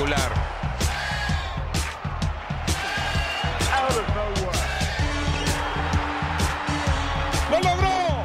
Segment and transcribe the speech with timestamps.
[0.00, 0.32] Espectacular.
[3.74, 4.66] Out of nowhere.
[7.50, 8.24] ¡Lo logró!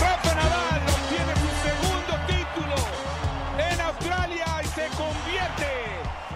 [0.00, 2.76] Rafa Nadal obtiene su segundo título
[3.58, 5.70] en Australia y se convierte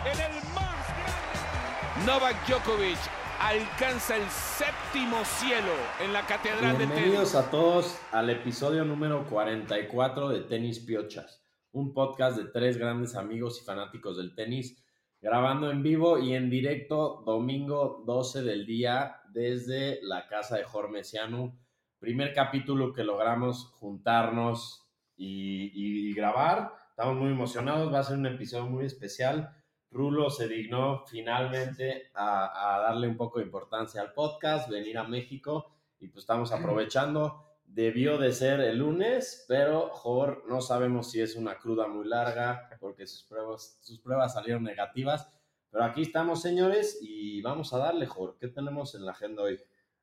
[0.05, 2.05] en el más grande.
[2.07, 2.99] Novak Djokovic
[3.41, 7.47] alcanza el séptimo cielo en la catedral de Bienvenidos tenis.
[7.47, 11.42] a todos al episodio número 44 de Tenis Piochas,
[11.73, 14.83] un podcast de tres grandes amigos y fanáticos del tenis,
[15.21, 21.05] grabando en vivo y en directo domingo 12 del día desde la casa de Jorge
[21.05, 21.59] Cianu.
[21.99, 24.87] Primer capítulo que logramos juntarnos
[25.17, 26.73] y, grabar.
[26.91, 29.57] Estamos muy emocionados, va a ser un episodio muy especial.
[29.91, 35.73] Rulo se dignó finalmente a darle un poco de importancia al podcast, venir a México
[36.03, 37.52] y pues estamos aprovechando.
[37.75, 42.69] Debió de ser el lunes, pero Jor, no sabemos si es una cruda muy larga
[42.79, 45.27] porque sus pruebas, sus pruebas salieron negativas.
[45.71, 48.37] Pero aquí estamos, señores, y vamos a darle, Jor.
[48.39, 49.59] ¿Qué tenemos en la agenda hoy?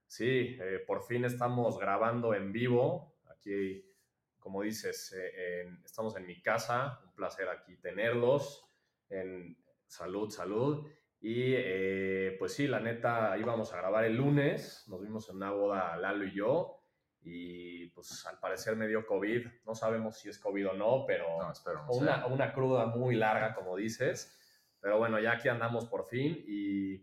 [0.07, 3.19] Sí, eh, por fin estamos grabando en vivo.
[3.29, 3.85] Aquí,
[4.39, 6.99] como dices, eh, en- estamos en mi casa.
[7.05, 8.65] Un placer aquí tenerlos.
[9.09, 10.87] En salud, salud.
[11.21, 14.85] Y eh, pues sí, la neta, íbamos a grabar el lunes.
[14.87, 16.78] Nos vimos en una boda Lalo y yo.
[17.21, 19.45] Y pues al parecer me dio COVID.
[19.65, 23.15] No sabemos si es COVID o no, pero No, espero no una, una cruda muy
[23.15, 24.35] larga, como dices.
[24.79, 26.43] Pero bueno, ya aquí andamos por fin.
[26.47, 26.93] Y,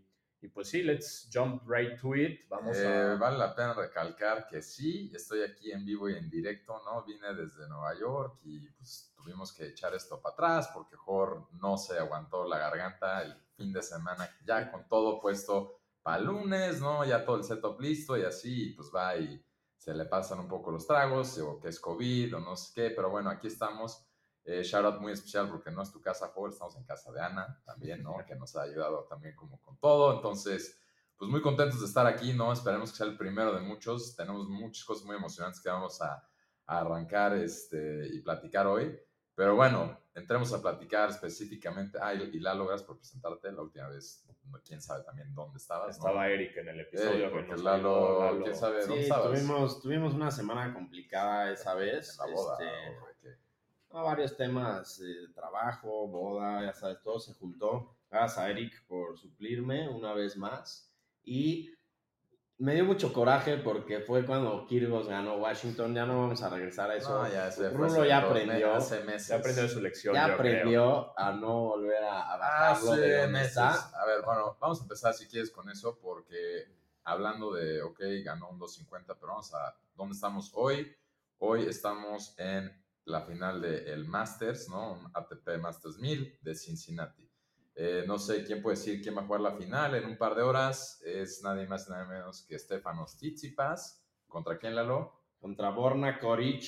[0.41, 2.47] y pues sí, let's jump right to it.
[2.49, 3.15] Vamos Eh, a.
[3.15, 7.03] vale la pena recalcar que sí, estoy aquí en vivo y en directo, ¿no?
[7.03, 11.77] Vine desde Nueva York y pues tuvimos que echar esto para atrás porque Jor no
[11.77, 17.03] se aguantó la garganta el fin de semana, ya con todo puesto para lunes, ¿no?
[17.05, 19.43] Ya todo el setup listo y así, pues va y
[19.77, 22.89] se le pasan un poco los tragos, o que es COVID o no sé qué,
[22.95, 24.03] pero bueno, aquí estamos.
[24.43, 27.21] Eh, shout out muy especial porque no es tu casa, Jor, estamos en casa de
[27.21, 28.15] Ana también, ¿no?
[28.27, 30.79] Que nos ha ayudado también como con todo, entonces
[31.17, 32.53] pues muy contentos de estar aquí, ¿no?
[32.53, 34.15] Esperemos que sea el primero de muchos.
[34.15, 36.23] Tenemos muchas cosas muy emocionantes que vamos a,
[36.67, 38.95] a arrancar este, y platicar hoy.
[39.33, 41.97] Pero bueno, entremos a platicar específicamente.
[42.01, 43.51] Ah, y, y Lalo, gracias por presentarte.
[43.51, 45.97] La última vez, no- quién sabe también dónde estabas.
[45.99, 46.05] ¿no?
[46.07, 47.11] Estaba Eric en el episodio.
[47.27, 48.43] Eh, que porque nos Lalo, Lalo.
[48.43, 49.27] quién sabe dónde Sí, estabas.
[49.39, 52.17] tuvimos, tuvimos una semana complicada esa vez.
[52.19, 52.57] En la boda.
[53.11, 53.37] este.
[53.91, 57.95] No, varios temas eh, trabajo, boda, ya sabes, todo se juntó.
[58.09, 60.93] Gracias a Eric por suplirme una vez más.
[61.23, 61.71] Y
[62.59, 65.93] me dio mucho coraje porque fue cuando Kirgos ganó Washington.
[65.93, 67.23] Ya no vamos a regresar a eso.
[67.23, 68.73] No, ya se Rulo ya aprendió.
[68.73, 69.27] meses, hace meses.
[69.27, 70.15] Ya aprendió de su lección.
[70.15, 73.47] Ya yo aprendió a no volver a, a bajarlo de Hace donde meses.
[73.49, 73.71] está.
[74.01, 76.65] A ver, bueno, vamos a empezar si quieres con eso, porque
[77.03, 80.95] hablando de, ok, ganó un 250, pero vamos a, ¿dónde estamos hoy?
[81.37, 82.71] Hoy estamos en
[83.05, 84.93] la final del Masters, ¿no?
[84.93, 87.26] Un ATP Masters 1000 de Cincinnati.
[87.79, 90.35] Eh, no sé quién puede decir quién va a jugar la final en un par
[90.35, 91.01] de horas.
[91.05, 94.03] Es nadie más nada menos que Stefanos Tsitsipas.
[94.27, 95.17] ¿Contra quién, Lalo?
[95.39, 96.63] contra Borna Koric,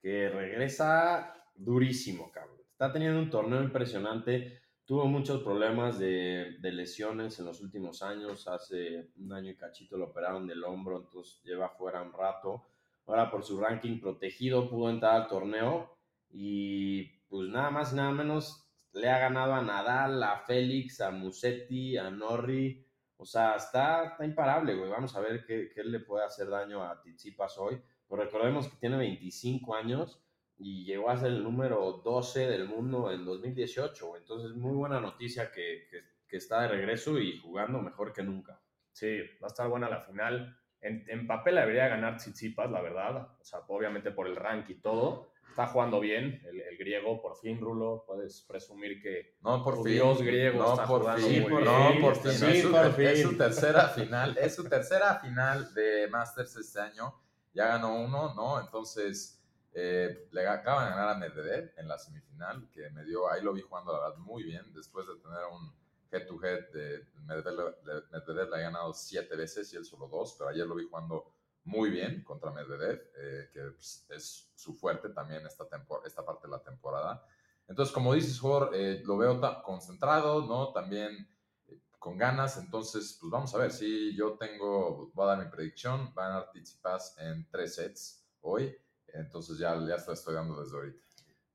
[0.00, 2.58] que regresa durísimo, cabrón.
[2.70, 4.60] Está teniendo un torneo impresionante.
[4.84, 8.46] Tuvo muchos problemas de, de lesiones en los últimos años.
[8.48, 12.66] Hace un año y cachito lo operaron del hombro, entonces lleva fuera un rato.
[13.06, 15.96] Ahora por su ranking protegido pudo entrar al torneo
[16.30, 21.96] y pues nada más nada menos le ha ganado a Nadal, a Félix, a Musetti,
[21.96, 22.84] a Norri.
[23.16, 24.90] O sea, está, imparable, güey.
[24.90, 27.80] Vamos a ver qué, le puede hacer daño a Tsitsipas hoy.
[28.08, 30.22] Pero recordemos que tiene 25 años
[30.56, 34.06] y llegó a ser el número 12 del mundo en 2018.
[34.08, 34.20] güey.
[34.22, 38.60] Entonces, muy buena noticia que, que- que está de regreso y jugando mejor que nunca.
[38.92, 40.57] Sí, va a estar buena la final.
[40.80, 43.28] En, en papel la debería ganar Tsitsipas, la verdad.
[43.40, 45.32] O sea, obviamente por el rank y todo.
[45.48, 48.04] Está jugando bien el, el griego, por fin, Rulo.
[48.06, 49.92] Puedes presumir que No, por Tu fin.
[49.94, 51.42] dios griego no, está por jugando fin.
[51.50, 52.00] muy no, bien.
[52.00, 52.30] por fin.
[52.32, 53.30] Sí, es, su, por ter- es fin.
[53.30, 54.38] su tercera final.
[54.38, 57.12] Es su tercera final de Masters este año.
[57.54, 58.60] Ya ganó uno, ¿no?
[58.60, 59.42] Entonces,
[59.72, 63.52] eh, le acaban de ganar a Medvedev en la semifinal, que me dio, ahí lo
[63.52, 64.72] vi jugando, la verdad, muy bien.
[64.74, 65.72] Después de tener un
[66.10, 67.76] head-to-head de Medvedev,
[68.10, 71.34] Medvedev le ha ganado siete veces y él solo dos, pero ayer lo vi jugando
[71.64, 75.66] muy bien contra Medvedev, eh, que pues, es su fuerte también esta,
[76.04, 77.24] esta parte de la temporada.
[77.66, 80.72] Entonces, como dices, Jor, eh, lo veo concentrado, ¿no?
[80.72, 81.28] También
[81.66, 82.56] eh, con ganas.
[82.56, 83.70] Entonces, pues vamos a ver.
[83.70, 86.50] Si yo tengo, voy a dar mi predicción, va a ganar
[87.18, 88.74] en tres sets hoy.
[89.08, 91.07] Entonces ya, ya estoy dando desde ahorita.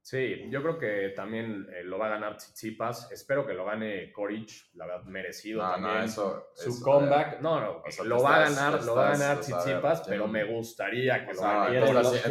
[0.06, 3.10] Sí, yo creo que también eh, lo va a ganar Tsitsipas.
[3.14, 5.94] Espero que lo gane Koric, la verdad, merecido No, también.
[5.96, 6.48] no, eso.
[6.54, 9.08] Su eso, comeback, eh, no, no, o sea, lo va a estás- ganar, lo va
[9.08, 11.42] a ganar ¿quién- pero me gustaría que lo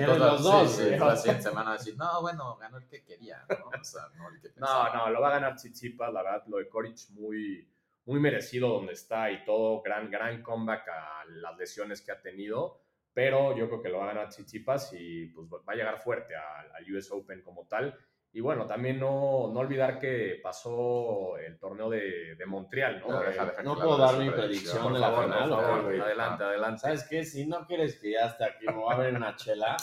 [0.02, 3.70] entonces, los- dos, sí, la siguiente semana decir, no, bueno, ganó el que quería, ¿no?
[3.80, 4.94] O sea, no el que No, pensaba.
[4.94, 7.66] no, lo va a ganar Tsitsipas, la verdad, lo de Koric muy,
[8.04, 12.82] muy merecido donde está y todo, gran, gran comeback a las lesiones que ha tenido,
[13.14, 16.34] pero yo creo que lo va a ganar Tsitsipas y pues va a llegar fuerte
[16.34, 17.96] al, US Open como tal.
[18.34, 23.22] Y bueno, también no, no olvidar que pasó el torneo de, de Montreal, ¿no?
[23.22, 26.80] Eh, no puedo dar mi predicción, de la favor, final, adelante, adelante.
[26.80, 27.24] ¿Sabes qué?
[27.24, 29.76] Si no quieres que ya hasta aquí me voy a ver una chela.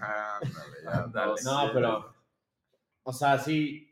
[0.00, 1.34] Ándale, Ándale.
[1.44, 2.14] No, pero.
[3.02, 3.88] O sea, sí.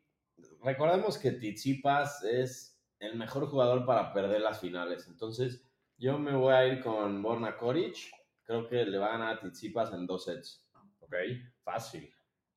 [0.63, 5.07] Recordemos que Tsitsipas es el mejor jugador para perder las finales.
[5.07, 5.67] Entonces,
[5.99, 8.20] yo me voy a ir con Borna Koric.
[8.51, 10.69] Creo que le va a ganar a Tsitsipas en dos sets.
[10.99, 11.15] Ok,
[11.63, 12.13] fácil.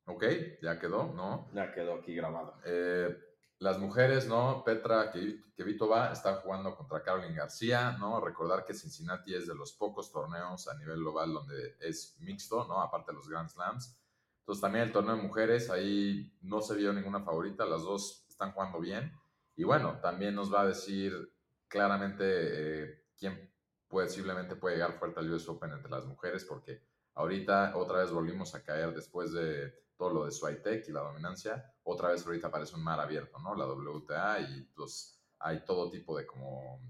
[0.06, 0.24] Ok,
[0.60, 1.52] ya quedó, ¿no?
[1.54, 2.60] Ya quedó aquí grabado.
[2.66, 3.16] Eh,
[3.60, 4.64] las mujeres, ¿no?
[4.66, 8.20] Petra Kvitova está jugando contra Caroline García, ¿no?
[8.20, 12.82] Recordar que Cincinnati es de los pocos torneos a nivel global donde es mixto, ¿no?
[12.82, 13.96] Aparte de los Grand Slams.
[14.40, 18.52] Entonces también el torneo de mujeres, ahí no se vio ninguna favorita, las dos están
[18.54, 19.14] jugando bien.
[19.56, 21.32] Y bueno, también nos va a decir
[21.68, 23.53] claramente eh, quién
[23.94, 26.82] posiblemente puede llegar fuerte al US Open entre las mujeres, porque
[27.14, 31.72] ahorita otra vez volvimos a caer después de todo lo de Swiatek y la dominancia,
[31.84, 33.56] otra vez ahorita parece un mar abierto, ¿no?
[33.56, 36.82] La WTA y pues hay todo tipo de como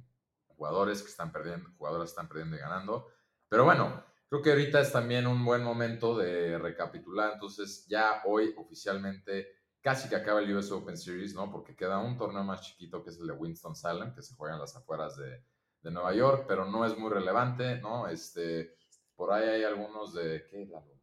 [0.47, 3.09] jugadores que están perdiendo, jugadoras están perdiendo y ganando.
[3.49, 7.33] Pero bueno, creo que ahorita es también un buen momento de recapitular.
[7.33, 9.49] Entonces ya hoy oficialmente
[9.81, 11.51] casi que acaba el US Open Series, ¿no?
[11.51, 14.61] Porque queda un torneo más chiquito que es el de Winston-Salem, que se juega en
[14.61, 15.43] las afueras de,
[15.83, 18.07] de Nueva York, pero no es muy relevante, ¿no?
[18.07, 18.77] Este,
[19.15, 20.47] por ahí hay algunos de...
[20.49, 20.93] ¿Qué, Lalo?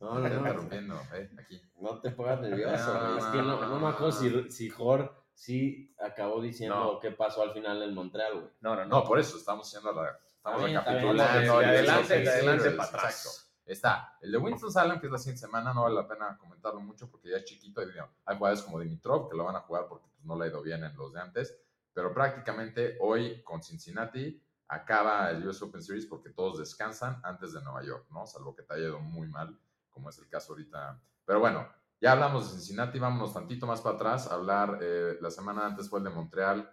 [0.00, 1.00] No, no, no.
[1.14, 1.62] eh, aquí.
[1.80, 3.18] No te pongas nervioso, No, güey.
[3.18, 7.00] Es que no, no, me acuerdo si, si Jor sí acabó diciendo No.
[7.00, 8.52] qué pasó al final en Montreal, güey.
[8.60, 9.00] No, no, no.
[9.00, 10.18] No, por eso estamos haciendo la...
[10.36, 11.22] Estamos recapitulando.
[11.58, 13.04] Adelante, de adelante Series, para atrás.
[13.14, 13.44] exacto.
[13.66, 17.10] Está el de Winston-Salem, que es la siguiente semana, no vale la pena comentarlo mucho
[17.10, 17.82] porque ya es chiquito.
[17.82, 20.44] y, digo, hay jugadores como Dimitrov que lo van a jugar porque pues, no le
[20.44, 21.58] ha ido bien en los de antes.
[21.94, 27.62] Pero prácticamente hoy con Cincinnati acaba el US Open Series porque todos descansan antes de
[27.62, 28.26] Nueva York, ¿no?
[28.26, 29.56] Salvo que te haya ido muy mal,
[29.90, 31.00] como es el caso ahorita.
[31.24, 31.68] Pero bueno,
[32.00, 34.78] ya hablamos de Cincinnati, vámonos tantito más para atrás a hablar.
[34.82, 36.70] eh, la semana antes fue el de Montreal,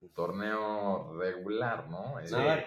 [0.00, 2.18] un torneo regular, ¿no?
[2.18, 2.64] Eh, Nada,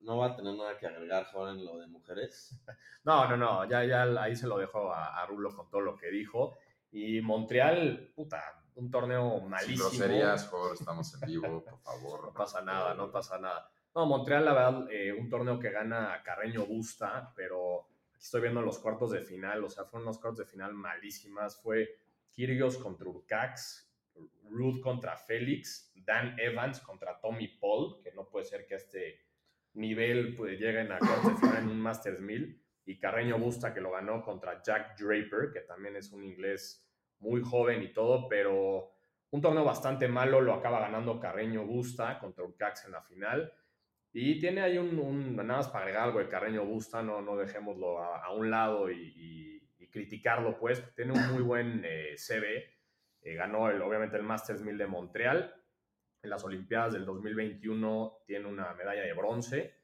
[0.00, 2.58] no va a tener nada que agregar Jor en lo de mujeres.
[3.04, 5.96] No, no, no, ya, ya ahí se lo dejo a, a Rulo con todo lo
[5.96, 6.58] que dijo.
[6.90, 8.42] Y Montreal, puta,
[8.78, 9.88] un torneo malísimo.
[9.88, 12.24] groserías, Jorge, estamos en vivo, por favor.
[12.26, 13.70] No pasa nada, no pasa nada.
[13.94, 18.62] No, Montreal, la verdad, eh, un torneo que gana Carreño Busta, pero aquí estoy viendo
[18.62, 21.60] los cuartos de final, o sea, fueron unos cuartos de final malísimas.
[21.60, 21.98] Fue
[22.32, 23.92] Kyrgios contra Urcax,
[24.50, 29.20] Ruth contra Félix, Dan Evans contra Tommy Paul, que no puede ser que a este
[29.74, 33.80] nivel pues, lleguen a cuartos de final en un Masters 1000, y Carreño Busta, que
[33.80, 36.87] lo ganó contra Jack Draper, que también es un inglés
[37.20, 38.92] muy joven y todo, pero
[39.30, 43.52] un torneo bastante malo, lo acaba ganando Carreño Busta contra Urcax en la final.
[44.12, 47.36] Y tiene ahí un, un- nada más para agregar algo de Carreño Busta, no, no
[47.36, 49.58] dejémoslo a, un lado y
[49.90, 50.94] criticarlo, pues.
[50.94, 52.64] Tiene un muy buen eh, CV.
[53.22, 55.54] Eh, ganó el, obviamente el Masters 1000 de Montreal.
[56.22, 59.74] En las Olimpiadas del 2021 tiene una medalla de bronce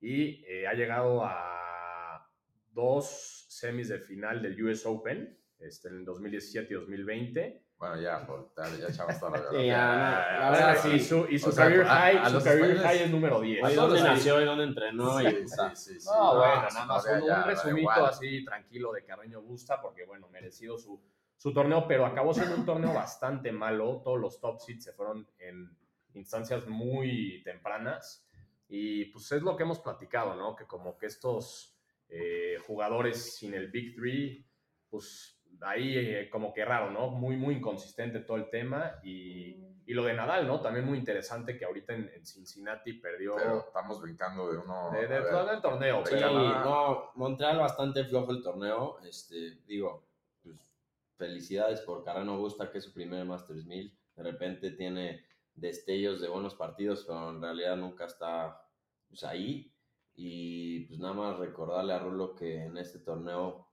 [0.00, 2.30] y eh, ha llegado a
[2.70, 7.62] dos semis de final del US Open, este, en el 2017 y 2020.
[7.78, 9.66] Bueno, ya, Jorge, ya, ya echamos toda la biografía.
[9.72, 11.04] ya, no, Ah, la verdad y sí.
[11.08, 13.40] su, y su O sea, career a- high, a su career españoles- high es número
[13.40, 13.64] 10.
[13.64, 15.20] Ahí ahí- nació y donde entrenó.
[15.22, 16.08] Y, Sí, sea, sí, sí, sí.
[16.12, 20.04] No, bueno, su nada más novia un, ya, resumito así tranquilo de Carreño Busta, porque
[20.04, 21.00] bueno, merecido su,
[21.36, 24.02] su torneo, pero acabó siendo un torneo bastante malo.
[24.04, 25.74] Todos los top seeds se fueron en
[26.12, 28.26] instancias muy tempranas.
[28.68, 30.54] Y pues es lo que hemos platicado, ¿no?
[30.54, 31.76] Que como que estos
[32.08, 34.46] eh, jugadores sin el Big Three,
[34.90, 37.10] pues ahí eh, como que raro, ¿no?
[37.10, 39.00] Muy, muy inconsistente todo el tema.
[39.02, 40.60] Y, y lo de Nadal, ¿no?
[40.60, 44.90] También muy interesante que ahorita en, en Cincinnati perdió Pero estamos brincando de uno.
[44.92, 45.30] de, de ver.
[45.30, 46.06] todo el torneo.
[46.06, 48.98] Sí, no, Montreal bastante flojo el torneo.
[49.00, 50.06] Este, digo,
[50.42, 50.72] pues,
[51.16, 53.98] felicidades por Carreno Busta, que es su primer Masters 1000.
[54.16, 58.62] De repente tiene destellos de buenos partidos, pero en realidad nunca está
[59.08, 59.74] pues, ahí.
[60.14, 63.66] Y pues nada más recordarle a Rulo que en este torneo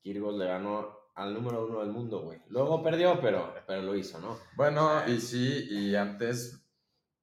[0.00, 2.40] Kirgos le ganó al número uno del mundo, güey.
[2.48, 4.38] Luego perdió, pero, pero lo hizo, ¿no?
[4.54, 6.64] Bueno, y sí, y antes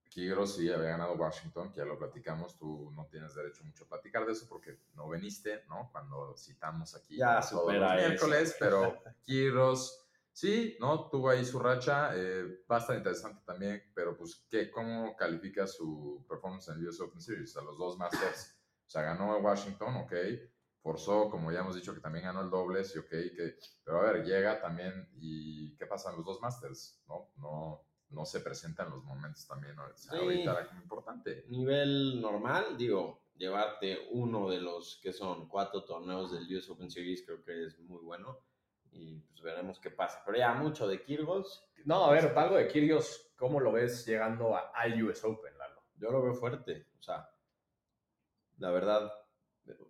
[0.10, 3.88] Kyrgios sí había ganado Washington, que ya lo platicamos, tú no tienes derecho mucho a
[3.88, 5.90] platicar de eso porque no veniste, ¿no?
[5.94, 7.96] Cuando citamos aquí Ya todos los eso.
[7.96, 11.10] miércoles, pero Kyrgios sí, ¿no?
[11.10, 16.68] Tuvo ahí su racha, eh, bastante interesante también, pero pues, ¿qué, ¿cómo califica su performance
[16.68, 17.56] en el US Open Series?
[17.56, 20.14] A los dos Masters, o sea, ganó Washington, ok,
[20.86, 24.12] forzó, como ya hemos dicho, que también ganó el doble, sí, ok, que, pero a
[24.12, 27.02] ver, llega también y ¿qué pasa en los dos Masters?
[27.08, 30.18] No, no, no se presentan los momentos también, o sea, Sí.
[30.20, 31.44] ahorita era como importante.
[31.48, 37.24] Nivel normal, digo, llevarte uno de los que son cuatro torneos del US Open Series
[37.26, 38.40] creo que es muy bueno.
[38.92, 40.22] Y pues veremos qué pasa.
[40.24, 44.56] Pero ya mucho de Kirgos, No, a ver, algo de Kyrgios, ¿cómo lo ves llegando
[44.56, 45.82] al US Open, Lalo?
[45.96, 46.88] yo lo veo fuerte.
[47.00, 47.28] O sea,
[48.58, 49.12] la verdad,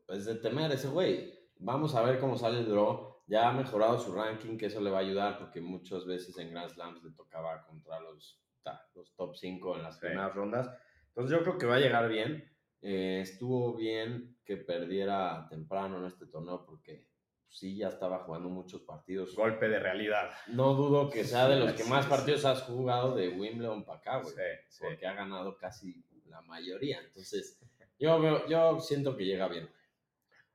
[0.10, 1.34] es de temer ese güey.
[1.58, 3.16] Vamos a ver cómo sale el draw.
[3.28, 6.52] Ya ha mejorado su ranking, que eso le va a ayudar, porque muchas veces en
[6.52, 10.02] Grand Slams le tocaba contra los, ta, los top 5 en las Sí.
[10.02, 10.70] primeras rondas.
[11.08, 12.52] Entonces yo creo que va a llegar bien.
[12.82, 17.08] Eh, estuvo bien que perdiera temprano en este torneo, porque
[17.48, 19.34] sí, ya estaba jugando muchos partidos.
[19.36, 20.30] Golpe de realidad.
[20.48, 24.18] No dudo que sea de los que más partidos has jugado de Wimbledon para acá,
[24.22, 24.84] güey Sí, sí.
[24.84, 27.00] porque ha ganado casi la mayoría.
[27.00, 27.60] Entonces,
[28.00, 29.70] yo, veo- yo siento que llega bien.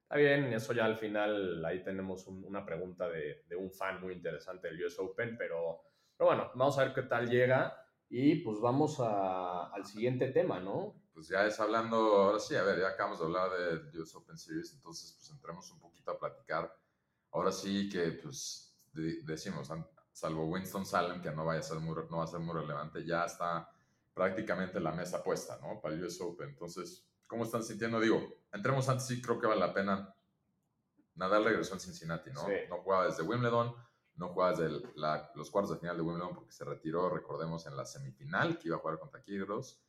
[0.02, 4.00] Está bien, eso ya al final, ahí tenemos un- una pregunta de, de un fan
[4.00, 5.82] muy interesante del US Open, pero,
[6.16, 7.76] pero bueno, vamos a ver qué tal llega
[8.09, 10.94] y pues vamos a- al siguiente tema, ¿no?
[11.14, 14.37] Pues ya es hablando, ahora sí, a ver, ya acabamos de hablar del US Open
[14.38, 16.75] Series, entonces pues entremos un poquito a platicar.
[17.32, 19.70] Ahora sí que pues de- decimos,
[20.12, 23.04] salvo Winston Salem, que no, vaya a ser muy, no va a ser muy relevante,
[23.06, 23.68] ya está
[24.14, 25.80] prácticamente la mesa puesta, ¿no?
[25.80, 26.49] Para el US Open.
[26.50, 28.00] Entonces, ¿cómo están sintiendo?
[28.00, 28.20] Digo,
[28.52, 30.12] entremos antes, sí creo que vale la pena.
[31.14, 32.44] Nadal regresó en Cincinnati, ¿no?
[32.44, 32.52] Sí.
[32.68, 33.72] No jugaba desde Wimbledon,
[34.16, 37.76] no jugaba desde la- los cuartos de final de Wimbledon porque se retiró, recordemos, en
[37.76, 39.80] la semifinal que iba a jugar contra Kyrgios.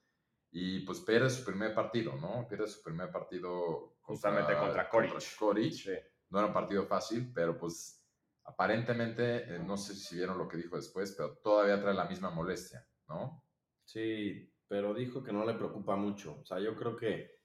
[0.51, 2.45] Y pues pierde su primer partido, ¿no?
[2.47, 5.37] Pierde su primer partido Justamente contra Koric.
[5.39, 5.73] Koric.
[5.73, 5.93] Sí.
[6.29, 8.05] No era un partido fácil, pero pues
[8.43, 12.29] aparentemente, eh, no sé si vieron lo que dijo después, pero todavía trae la misma
[12.29, 13.43] molestia, ¿no?
[13.85, 16.39] Sí, pero dijo que no le preocupa mucho.
[16.41, 17.35] O sea, yo creo que,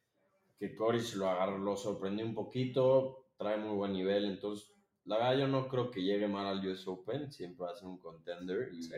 [0.57, 4.27] que Coric lo agarró, lo sorprendió un poquito, trae muy buen nivel.
[4.27, 4.73] Entonces,
[5.07, 7.33] la verdad, yo no creo que llegue mal al US Open.
[7.33, 8.71] Siempre va a ser un contender.
[8.73, 8.95] Y, Sí.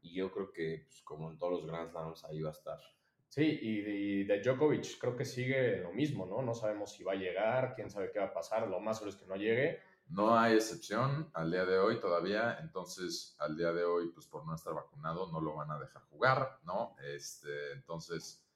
[0.00, 2.80] y yo creo que, pues, como en todos los Grand Slams, ahí va a estar.
[3.28, 6.42] Sí, y de, y de Djokovic creo que sigue lo mismo, ¿no?
[6.42, 9.14] No sabemos si va a llegar, quién sabe qué va a pasar, lo más seguro
[9.14, 9.78] es que no llegue.
[10.12, 14.44] No hay excepción al día de hoy todavía, entonces al día de hoy, pues por
[14.44, 16.94] no estar vacunado, no lo van a dejar jugar, ¿no?
[17.02, 18.46] Este, entonces,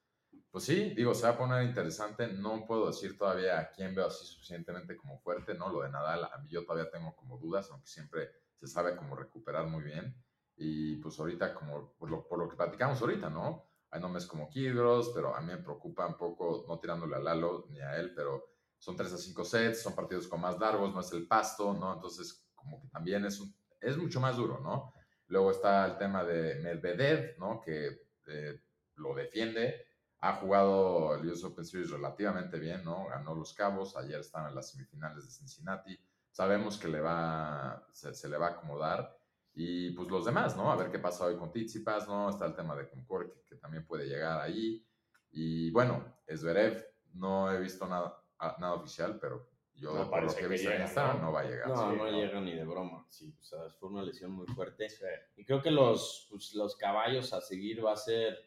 [0.51, 2.29] pues sí, digo, se va a poner interesante.
[2.29, 5.71] No puedo decir todavía a quién veo así suficientemente como fuerte, ¿no?
[5.71, 9.17] Lo de Nadal, a mí yo todavía tengo como dudas, aunque siempre se sabe cómo
[9.17, 10.15] recuperar muy bien.
[10.57, 13.65] Y pues ahorita, como por lo, por lo que platicamos ahorita, ¿no?
[13.93, 17.65] Hay nombres como Kyrgios, pero a mí me preocupa un poco, no tirándole a Lalo
[17.71, 18.56] ni a él, pero
[18.87, 21.95] son 3 a 5 sets, son partidos con más largos, no es el pasto, ¿no?
[21.95, 24.93] Entonces, como que también es, un, es mucho más duro, ¿no?
[25.27, 27.61] Luego está el tema de Medvedev, ¿no?
[27.61, 28.63] Que eh,
[28.95, 29.87] lo defiende,
[30.21, 33.09] ha jugado el US Open Series relativamente bien, ¿no?
[33.09, 35.99] Ganó los cabos, ayer estaban en las semifinales de Cincinnati,
[36.31, 39.19] sabemos que le va, se, le va a acomodar.
[39.53, 40.71] Y pues los demás, ¿no?
[40.71, 42.31] A ver qué pasa hoy con Tsitsipas, ¿no?
[42.31, 44.87] Está el tema de Concord, que, que también puede llegar ahí.
[45.33, 48.23] Y bueno, Zverev, no he visto nada,
[48.59, 51.23] nada oficial, pero yo No por lo parece que he que visto en Instagram ¿no?
[51.27, 51.69] no, va a llegar.
[51.69, 51.97] No, sí.
[51.99, 52.11] no, no.
[52.11, 53.05] llega ni de broma.
[53.09, 54.89] Sí, o sea, fue una lesión muy fuerte.
[54.89, 55.05] Sí.
[55.37, 58.39] Y creo que los, pues, los caballos a seguir va a ser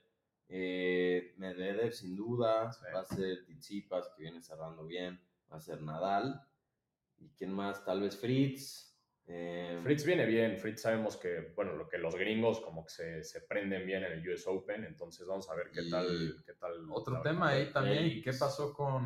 [0.47, 2.85] eh, Medvedev sin duda, Sí.
[2.93, 6.41] va a ser Tsitsipas que viene cerrando bien, va a ser Nadal.
[7.19, 7.83] ¿Y quién más?
[7.85, 8.87] Tal vez Fritz.
[9.27, 13.23] eh, Fritz viene bien, Fritz sabemos que, bueno, lo que los gringos como que se,
[13.23, 16.53] se prenden bien en el US Open, entonces vamos a ver qué Y tal, qué
[16.53, 16.87] tal.
[16.89, 18.23] Otro tema ahí también.
[18.23, 19.05] ¿qué pasó con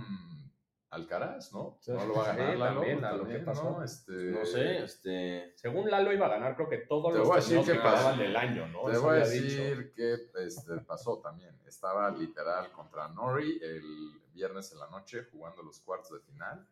[0.93, 1.77] Alcaraz, no?
[1.81, 3.63] Sí, No lo va a ganar sí, Lalo, también, a lo también, que pasó.
[3.63, 3.83] ¿no?
[3.83, 7.37] Este, no sé, este, Según Lalo iba a ganar, creo que todos Te los voy
[7.37, 7.97] a decir torneos que pasó.
[7.97, 8.85] quedaban del año, ¿no?
[8.85, 11.59] Te Eso voy a decir qué este, pasó también.
[11.65, 16.67] Estaba literal contra Nori el viernes en la noche jugando los cuartos de final.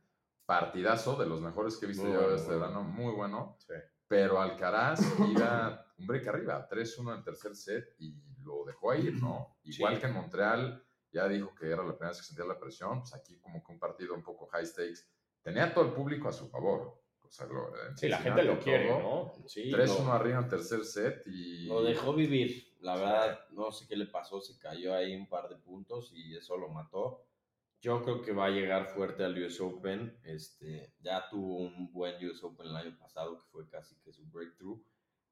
[0.45, 3.55] Partidazo de los mejores que he visto Muy yo bueno, este verano, muy bueno.
[3.59, 3.73] Sí.
[4.07, 4.99] Pero Alcaraz
[5.29, 8.13] iba un break arriba, 3-1 en el tercer set y
[8.43, 9.55] lo dejó ir, ¿no?
[9.63, 10.01] Igual Sí.
[10.01, 13.13] que en Montreal, ya dijo que era la primera vez que sentía la presión, pues
[13.13, 15.07] aquí como que un partido un poco high stakes.
[15.41, 17.01] Tenía todo el público a su favor.
[17.23, 18.89] O sea, lo- en Sí, la gente lo quiere.
[18.89, 19.31] ¿no?
[19.47, 21.65] sí, 3-1 lo, arriba en el tercer set y...
[21.67, 22.75] lo dejó vivir.
[22.81, 26.35] La verdad, no sé qué le pasó, se cayó ahí un par de puntos y
[26.35, 27.25] eso lo mató.
[27.79, 30.19] Yo creo que va a llegar fuerte al US Open.
[30.23, 34.25] Este, ya tuvo un buen US Open el año pasado, que fue casi que su
[34.29, 34.79] breakthrough.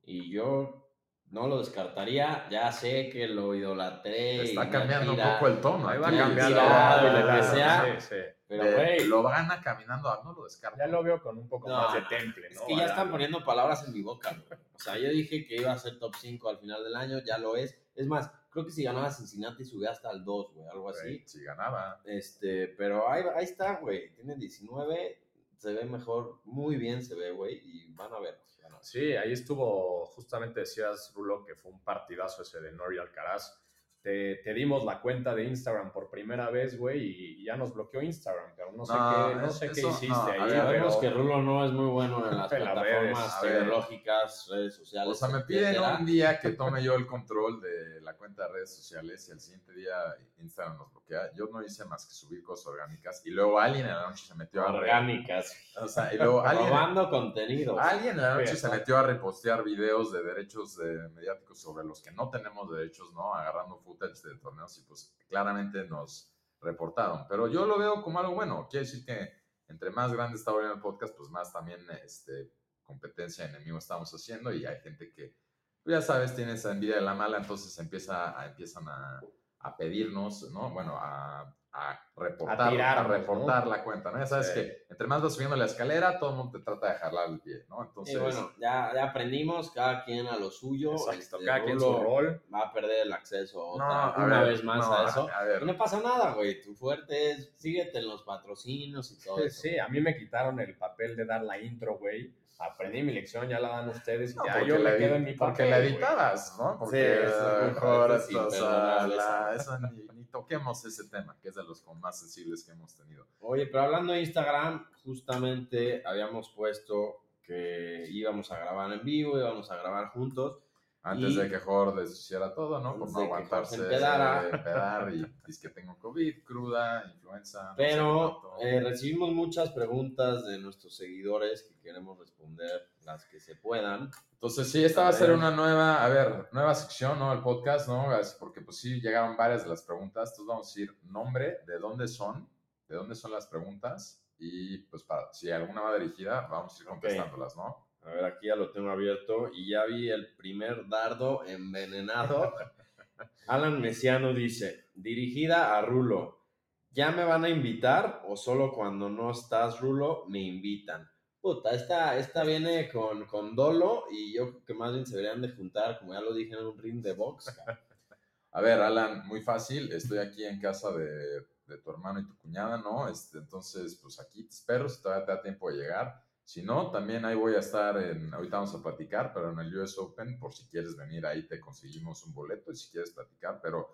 [0.04, 0.89] Y yo
[1.32, 2.48] No lo descartaría.
[2.50, 4.44] Ya sé que lo idolatré.
[4.44, 5.88] Está cambiando un poco el tono.
[5.88, 6.18] Ahí va aquí.
[6.18, 6.60] cambiando.
[6.60, 8.00] tirado y lo que sea.
[8.00, 8.16] sí, sí.
[8.48, 10.80] Pero, güey, lo gana caminando, ah, no lo descarta.
[10.80, 12.66] Ya lo veo con un poco No, más de temple, es ¿no?
[12.66, 14.32] que ya están poniendo palabras en mi boca.
[14.32, 14.60] güey.
[14.74, 17.20] O sea, yo dije que iba a ser top 5 al final del año.
[17.24, 17.78] Ya lo es.
[17.94, 20.68] Es más, creo que si ganaba Cincinnati subía hasta el 2, güey.
[20.68, 21.22] Algo así.
[21.28, 22.02] Si ganaba.
[22.06, 24.16] Este, pero ahí, ahí está, güey.
[24.16, 25.22] Tiene 19.
[25.56, 26.40] Se ve mejor.
[26.46, 27.62] Muy bien se ve, güey.
[27.64, 28.42] Y van a ver.
[28.82, 33.62] Sí, ahí estuvo, justamente decías, Rulo, que fue un partidazo ese de Nori Alcaraz.
[34.10, 37.00] Te, te dimos la cuenta de Instagram por primera vez, güey,
[37.40, 40.08] y ya nos bloqueó Instagram, pero no sé No, qué, no es- sé qué hiciste
[40.08, 40.40] no, ahí.
[40.42, 43.52] ver, Ya vemos pero- que Rulo no es muy bueno en las redes, plataformas ver.
[43.60, 45.10] tecnológicas, redes sociales.
[45.12, 45.98] O sea, me piden etcétera.
[46.00, 49.40] un día que tome yo el control de la cuenta de redes sociales y al
[49.40, 49.94] siguiente día
[50.40, 51.32] Instagram nos bloquea.
[51.36, 54.34] Yo no hice más que subir cosas orgánicas y luego alguien en la noche se
[54.34, 54.74] metió a...
[54.74, 55.56] orgánicas.
[55.80, 57.80] O sea, y luego alguien, Robando contenido.
[57.80, 62.02] alguien en la noche se metió a repostear videos de derechos de mediáticos sobre los
[62.02, 63.36] que no tenemos derechos, ¿no?
[63.36, 67.26] Agarrando de torneos y pues claramente nos reportaron.
[67.28, 68.68] Pero yo lo veo como algo bueno.
[68.70, 69.30] Quiere decir que
[69.68, 72.54] entre más grande está volviendo el podcast, pues más también este,
[72.84, 75.38] competencia enemigo estamos haciendo y hay gente que,
[75.84, 79.22] pues ya sabes, tiene esa envidia de la mala, entonces empieza empiezan a,
[79.60, 80.72] a pedirnos, ¿no?
[80.72, 83.70] Bueno, a, a reportar, A a, tirarnos, reportar ¿no?
[83.72, 84.18] la cuenta, ¿no?
[84.20, 84.54] Ya sabes Sí.
[84.56, 87.40] que entre más vas subiendo la escalera, todo el mundo te trata de jalar el
[87.42, 87.84] pie, ¿no?
[87.84, 90.94] Entonces, Y bueno, ya, ya aprendimos, cada quien a lo suyo.
[90.94, 92.42] Exacto, este, cada quien su rol.
[92.54, 95.30] Va a perder el acceso no, otra- a una ver, vez más no, a eso.
[95.34, 96.62] A ver, Y no pasa nada, güey.
[96.62, 99.62] Tu fuerte es, síguete en los patrocinios y todo Sí, eso.
[99.62, 102.34] sí, a mí me quitaron el papel de dar la intro, güey.
[102.62, 105.24] Aprendí mi lección, ya la dan ustedes y No, ya yo la me quedo en
[105.24, 105.54] mi papel.
[105.56, 106.78] Porque la editabas, ¿no?
[106.78, 109.78] Porque Sí, eso es mejor, eso es esto, o sea, la- eso.
[109.80, 113.28] ni toquemos ese tema, que es de los más sensibles que hemos tenido.
[113.40, 119.72] Oye, pero hablando de Instagram, justamente habíamos puesto que íbamos a grabar en vivo, íbamos
[119.72, 120.60] a grabar juntos.
[121.02, 122.98] Antes Y- de que Jor deshiciera todo, ¿no?
[123.00, 123.96] Por no aguantarse, Jorge
[124.54, 127.64] empedar y dice que tengo COVID, cruda, influenza.
[127.64, 133.40] no sé Pero eh, recibimos muchas preguntas de nuestros seguidores que queremos responder las que
[133.40, 134.12] se puedan.
[134.34, 137.32] Entonces, sí, esta va a A ser una nueva, a ver, nueva sección, ¿no?
[137.32, 138.08] El podcast, ¿no?
[138.38, 140.30] Porque pues sí, llegaron varias de las preguntas.
[140.32, 142.48] Entonces vamos a decir nombre, de dónde son,
[142.90, 146.88] de dónde son las preguntas y pues para, si alguna va dirigida, vamos a ir
[146.90, 147.89] contestándolas, ¿no?
[148.04, 152.54] A ver, aquí ya lo tengo abierto y ya vi el primer dardo envenenado.
[153.48, 156.46] Alan Mesiano dice, dirigida a Rulo,
[156.92, 161.10] ¿ya me van a invitar o solo cuando no estás, Rulo, me invitan?
[161.42, 165.42] Puta, esta, esta viene con, con dolo y yo creo que más bien se deberían
[165.42, 167.54] de juntar, como ya lo dije, en un ring de box.
[168.52, 169.92] A ver, Alan, muy fácil.
[169.94, 173.08] Estoy aquí en casa de, de tu hermano y tu cuñada, ¿no?
[173.08, 176.22] Este, entonces, pues aquí te espero si todavía te da tiempo de llegar.
[176.50, 179.78] Si no, también ahí voy a estar en, ahorita vamos a platicar, pero en el
[179.78, 183.60] US Open, por si quieres venir ahí, te conseguimos un boleto y si quieres platicar.
[183.62, 183.92] Pero,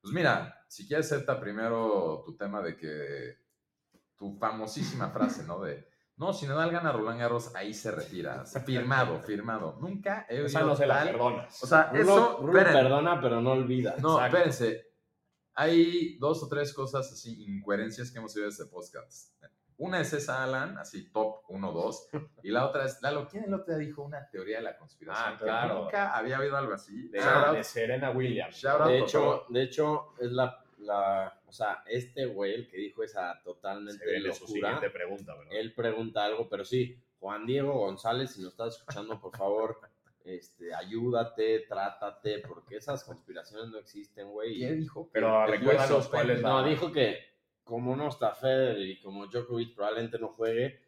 [0.00, 3.36] pues mira, si quieres acepta primero tu tema de que
[4.16, 5.60] tu famosísima frase, ¿no?
[5.60, 8.46] De, no, si Nadal gana Roland Garros, ahí se retira.
[8.46, 9.76] Firmado, firmado.
[9.78, 11.62] Nunca he Esa no se la tal- perdonas.
[11.62, 13.96] O sea, Rulo, eso, Rulo perdona, pero no olvida.
[13.98, 14.36] No, Exacto.
[14.38, 14.86] espérense.
[15.52, 19.34] Hay dos o tres cosas así, incoherencias que hemos oído de este podcast.
[19.78, 22.08] Una es esa, Alan, así top 1, 2.
[22.42, 25.34] Y la otra es, Lalo, ¿quién el otro día dijo una teoría de la conspiración?
[25.34, 25.82] Ah, claro.
[25.84, 27.08] nunca había habido algo así.
[27.08, 27.56] De, Shout out.
[27.56, 28.56] de Serena Williams.
[28.56, 28.88] Shout out.
[28.90, 33.34] De hecho, de hecho, es la, la, o sea, este güey, el que dijo esa
[33.38, 35.52] Se totalmente su locura, siguiente pregunta, ¿verdad?
[35.52, 39.80] él pregunta algo, pero sí, Juan Diego González, si nos estás escuchando, por favor,
[40.24, 44.58] este, ayúdate, trátate, porque esas conspiraciones no existen, güey.
[44.58, 45.08] ¿Qué dijo?
[45.12, 46.10] Pero El recuérdanos US Open.
[46.10, 47.27] cuál es la- No, dijo que
[47.68, 50.80] como no está Federer y como Djokovic probablemente no juegue,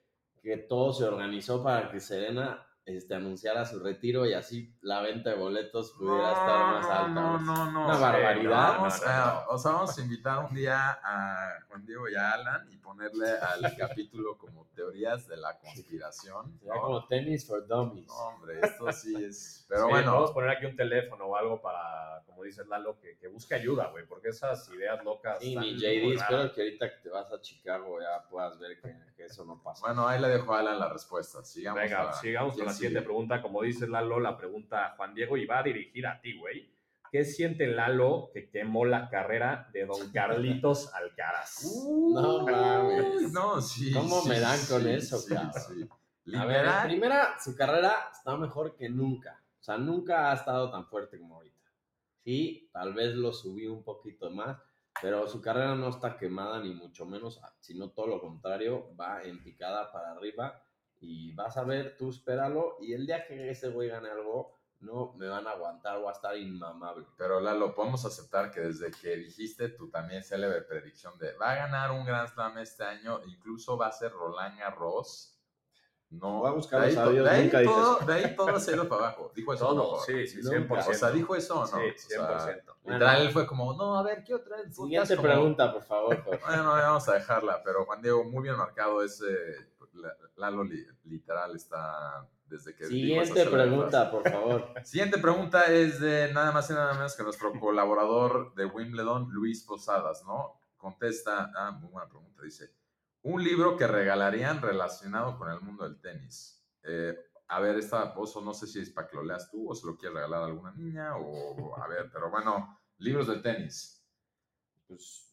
[0.42, 5.30] que todo se organizó para que Serena este, anunciara su retiro y así la venta
[5.30, 7.08] de boletos pudiera estar más alta.
[7.08, 7.84] No, no, no.
[7.84, 8.50] Una Sí, barbaridad.
[8.50, 9.54] Vamos No, no, a- no.
[9.54, 13.28] o sea, vamos a invitar un día a Juan Diego y a Alan y ponerle
[13.30, 16.58] al capítulo como teorías de la conspiración.
[16.58, 16.80] Sería ¿no?
[16.80, 18.06] como tenis for dummies.
[18.08, 19.66] No, hombre, esto sí es.
[19.68, 23.16] Pero Sí, bueno, Podemos poner aquí un teléfono o algo para, como dices Lalo, que,
[23.18, 25.38] que busque ayuda, güey, porque esas ideas locas.
[25.38, 28.80] Sí, mi muy JD, espero que ahorita que te vas a Chicago ya puedas ver
[28.80, 29.86] que, que eso no pasa.
[29.86, 31.44] bueno, ahí le dejo a Alan la respuesta.
[31.44, 31.80] Sigamos.
[31.80, 33.42] Venga, a- sigamos con ¿quién la siguiente pregunta.
[33.42, 36.70] Como dices, Lalo, la pregunta Juan Diego y va a dirigir a ti, güey.
[37.10, 41.64] ¿Qué siente Lalo que quemó la carrera de don Carlitos Alcaraz?
[42.14, 43.32] No mames.
[43.32, 43.92] No, sí.
[43.92, 45.52] ¿Cómo sí, me dan con sí, eso, sí, cabrón?
[46.24, 46.36] sí.
[46.36, 49.42] A ver, en primera, su carrera está mejor que nunca.
[49.58, 51.56] O sea, nunca ha estado tan fuerte como ahorita.
[52.22, 54.56] Sí, tal vez lo subí un poquito más,
[55.02, 59.42] pero su carrera no está quemada ni mucho menos, sino todo lo contrario, va en
[59.42, 60.62] picada para arriba
[61.00, 65.12] y vas a ver, tú espéralo y el día que ese güey gane algo, no
[65.16, 67.06] me van a aguantar, voy a estar inmamable.
[67.18, 71.54] Pero Lalo, podemos aceptar que desde que dijiste tu también célebre predicción de va a
[71.56, 75.36] ganar un Grand Slam este año, incluso va a ser Roland Garros.
[76.12, 78.70] No, Voy a buscar de ahí, audios, de ahí nunca todo, de ahí todo se
[78.72, 79.30] ha ido para abajo.
[79.32, 79.66] Dijo eso.
[79.68, 80.02] Todo, ¿no?
[80.02, 80.82] sí, sí, Nunca.
[80.82, 80.88] 100%.
[80.90, 81.66] O sea, dijo eso o no.
[81.66, 81.76] Sí,
[82.16, 82.62] O sea, 100%.
[82.86, 86.20] literal, él fue como, no, a ver, el podcast Siguiente como- pregunta, por favor.
[86.24, 86.40] Jorge.
[86.44, 89.26] Bueno, no, vamos a dejarla, pero Juan Diego, muy bien marcado ese.
[89.92, 92.86] La- Lalo li- literal está desde que.
[92.86, 94.72] Siguiente pregunta, por favor.
[94.84, 99.62] Siguiente pregunta es de nada más y nada menos que nuestro colaborador de Wimbledon, Luis
[99.64, 100.60] Posadas, ¿no?
[100.76, 102.72] Contesta, ah, muy buena pregunta, dice,
[103.22, 106.64] un libro que regalarían relacionado con el mundo del tenis.
[106.82, 107.14] Eh,
[107.48, 109.86] a ver, esta pozo no sé si es para que lo leas tú o se
[109.86, 114.02] lo quieres regalar a alguna niña o a ver, pero bueno, libros de tenis.
[114.88, 115.28] Pues,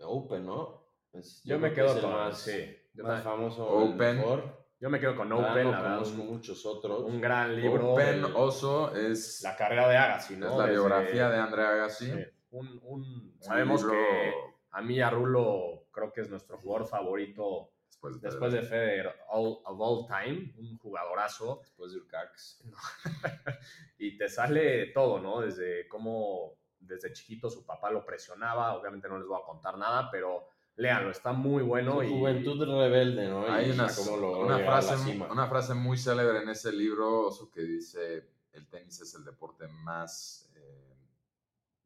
[0.00, 0.82] Open, ¿no?
[1.12, 2.10] Es- Yo creo me que quedo con.
[2.12, 3.50] más, sí, yo, más también.
[3.52, 4.16] famoso, Open.
[4.16, 4.58] mejor.
[4.80, 5.94] Yo me quedo con Open, no la verdad.
[5.96, 7.02] conozco Un, muchos otros.
[7.04, 7.92] un gran libro.
[7.92, 10.46] Open del- Oso es, la carrera de Agassi, ¿no?
[10.46, 12.06] es la Desde- biografía de Andrea Agassi.
[12.12, 12.18] sí,
[12.50, 14.34] un, un- sabemos libro que
[14.70, 19.58] a mí Arrulo creo que es nuestro jugador favorito después de, después de Federer all,
[19.64, 21.58] of all time, un jugadorazo.
[21.62, 22.62] Después de Urcax.
[23.98, 25.40] y te sale todo, ¿no?
[25.40, 30.08] Desde cómo desde chiquito su papá lo presionaba, obviamente no les voy a contar nada,
[30.12, 30.46] pero
[30.78, 33.46] léanlo, está muy bueno Su y juventud rebelde, ¿no?
[33.52, 38.30] Hay una, logró una frase, una frase muy célebre en ese libro, Oso, que dice,
[38.52, 40.96] el tenis es el deporte más, eh,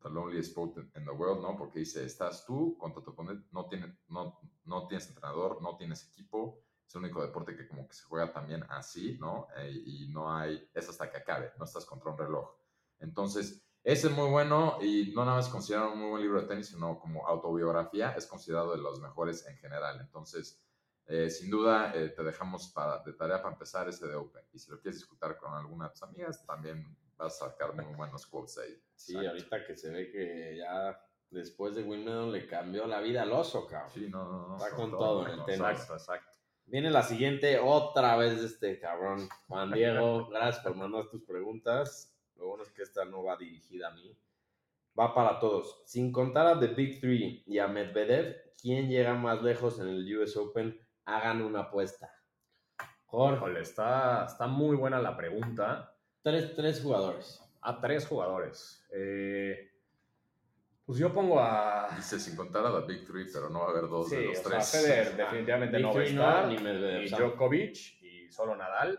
[0.02, 1.56] the loneliest sport in the world, ¿no?
[1.56, 6.06] Porque dice, estás tú contra tu oponente, no, tiene, no, no tienes entrenador, no tienes
[6.06, 9.48] equipo, es el único deporte que como que se juega también así, ¿no?
[9.56, 12.54] Eh, y no hay, es hasta que acabe, no estás contra un reloj.
[12.98, 16.46] Entonces, ese es muy bueno y no nada más considerado un muy buen libro de
[16.46, 19.98] tenis, sino como autobiografía, es considerado de los mejores en general.
[20.00, 20.62] Entonces,
[21.06, 24.44] eh, sin duda, eh, te dejamos para, de tarea para empezar ese de Open.
[24.52, 27.92] Y si lo quieres discutir con alguna de tus amigas, también vas a sacar muy
[27.94, 28.80] buenos quotes ahí.
[28.94, 29.30] Sí, Exacto.
[29.30, 33.66] ahorita que se ve que ya después de Wimbledon le cambió la vida al oso,
[33.66, 33.90] cabrón.
[33.92, 34.52] Sí, no, no, no.
[34.54, 35.60] Va sobre con todo en el tenis.
[35.60, 36.38] exacto, exacto.
[36.66, 39.28] Viene la siguiente otra vez de este cabrón.
[39.48, 42.11] Juan Diego, gracias por mandar tus preguntas.
[42.42, 44.18] Lo bueno es que esta no va dirigida a mí.
[44.98, 45.80] Va para todos.
[45.86, 50.18] Sin contar a The Big Three y a Medvedev, ¿quién llega más lejos en el
[50.18, 50.76] US Open?
[51.04, 52.10] Hagan una apuesta.
[53.06, 55.94] Jorge, Híjole, está, está muy buena la pregunta.
[56.22, 57.40] tres, tres jugadores.
[57.60, 58.84] A tres jugadores.
[58.92, 59.70] Eh,
[60.84, 61.90] pues yo pongo a...
[61.94, 64.26] Dice sin contar a The Big Three, pero no va a haber dos Sí, de
[64.26, 64.70] los o sea, tres.
[64.72, 66.48] Federer definitivamente Big no va a estar.
[66.48, 67.00] ni Medvedev.
[67.02, 67.20] ni Sam.
[67.20, 68.98] Djokovic y solo Nadal,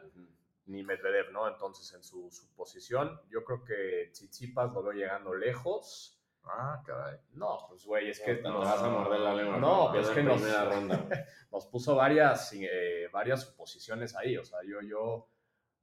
[0.66, 1.48] ni Medvedev, ¿no?
[1.48, 6.20] Entonces, en su, su posición, yo creo que Tsitsipas lo veo llegando lejos.
[6.46, 7.18] Ah, caray.
[7.32, 9.58] No, pues, güey, es que Te nos, vas a morder la lengua.
[9.58, 11.08] No, pues, pierda que en nos- primera ronda.
[11.52, 14.38] nos puso varias, eh, varias suposiciones ahí.
[14.38, 15.30] O sea, yo, yo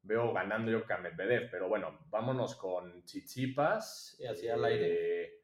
[0.03, 4.16] veo ganando yo que a Medvedev, pero bueno, vámonos con Tsitsipas.
[4.19, 5.23] Sí, así al aire.
[5.25, 5.43] Eh,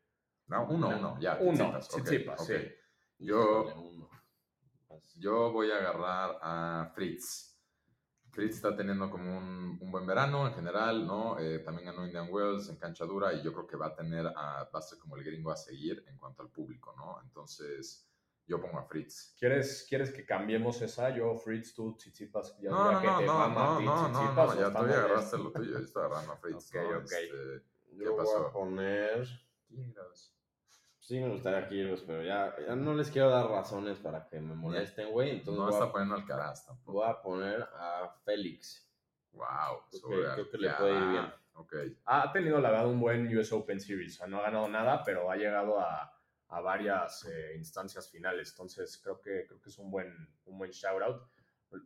[0.49, 1.39] No, uno, uno, ya.
[1.41, 2.47] Uno, Tsitsipas, ok, Tsitsipas, ok.
[2.47, 2.75] sí.
[3.19, 4.09] Yo-.
[5.19, 7.56] Yo voy a agarrar a Fritz.
[8.37, 11.39] Fritz está teniendo como un, un buen verano en general, ¿no?
[11.39, 14.27] Eh, también ganó Indian Wells en cancha dura y yo creo que va a tener,
[14.27, 17.19] a, va a ser como el gringo a seguir en cuanto al público, ¿no?
[17.23, 18.07] Entonces,
[18.47, 19.35] yo pongo a Fritz.
[19.39, 21.09] ¿Quieres, ¿Quieres que cambiemos esa?
[21.17, 22.57] Yo, Fritz, tú, Tsitsipas.
[22.61, 24.87] Ya, No, ya no, que no, te no, mama no, ti, no, no, ya tú
[24.87, 26.99] ya agarraste lo tuyo, yo estoy agarrando a Fritz, Ok, ¿no?
[26.99, 27.03] ok.
[27.03, 28.47] Este, Yo voy pasó?
[28.49, 29.27] a poner.
[29.67, 30.36] Kyrgios.
[31.07, 34.57] Sí, me gustaría Kyrgios, pero ya, ya no les quiero dar razones para que me
[34.57, 35.31] molesten, güey.
[35.31, 36.93] Entonces No voy, está a, poniendo Alcaraz tampoco.
[36.99, 38.91] voy a poner a Félix.
[39.33, 41.33] Wow, que- creo que le puede ir bien.
[41.55, 41.75] Ok.
[42.07, 44.15] Ha tenido, la verdad, un buen US Open Series.
[44.15, 46.13] O sea, no ha ganado nada, pero ha llegado a,
[46.49, 48.51] a varias eh, instancias finales.
[48.51, 50.13] Entonces, creo que, creo que es un buen,
[50.47, 51.23] un buen shout out.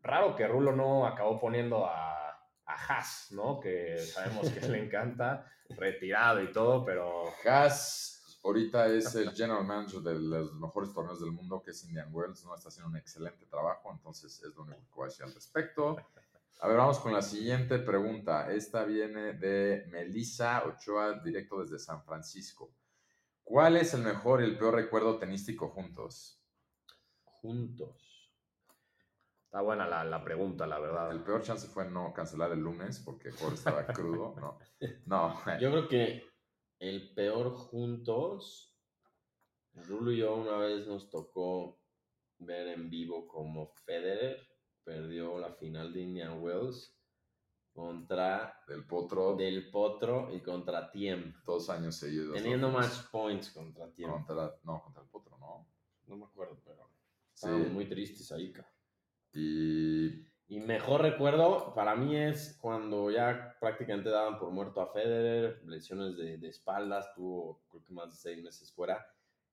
[0.02, 3.60] Raro que Rulo no acabó poniendo a, a Haas, ¿no?
[3.60, 5.44] Que sabemos que le encanta,
[5.76, 8.09] retirado y todo, pero Haas
[8.42, 12.44] ahorita es el general manager de los mejores torneos del mundo, que es Indian Wells,
[12.44, 12.54] ¿no?
[12.54, 15.96] Está haciendo un excelente trabajo, entonces es lo único que voy a decir al respecto.
[16.62, 18.52] A ver, vamos con la siguiente pregunta.
[18.52, 22.70] Esta viene de Melissa Ochoa, directo desde San Francisco.
[23.42, 26.38] ¿Cuál es el mejor y el peor recuerdo tenístico juntos?
[27.24, 28.30] Juntos.
[29.46, 31.10] está buena la, la pregunta, la verdad.
[31.10, 34.34] El peor chance fue no cancelar el lunes porque Jorge estaba crudo.
[34.38, 34.58] No,
[35.06, 35.58] no.
[35.58, 36.29] Yo creo que
[36.80, 38.66] el peor juntos.
[39.74, 41.80] Rulo y yo una vez nos tocó
[42.38, 44.40] ver en vivo como Federer
[44.82, 46.96] perdió la final de Indian Wells
[47.72, 51.34] contra Del potro, Del Potro y contra Tiem.
[51.44, 52.34] dos años seguidos.
[52.34, 54.10] Teniendo match points contra Tiem.
[54.10, 55.68] Contra, no, contra el potro, no.
[56.06, 56.90] No me acuerdo, pero
[57.34, 57.46] Sí.
[57.48, 58.74] muy tristes ahí, cabrón.
[59.32, 65.62] Y Y mejor recuerdo para mí es cuando ya prácticamente daban por muerto a Federer,
[65.64, 69.06] lesiones de, de espaldas, tuvo creo que más de seis meses fuera,